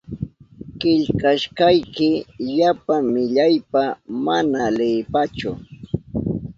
Killkashkayki 0.79 2.09
yapa 2.57 2.95
millaypa 3.13 3.83
mana 4.25 4.61
leyipachu. 4.77 5.51